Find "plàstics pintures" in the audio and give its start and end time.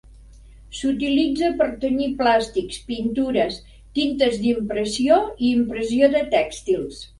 2.21-3.61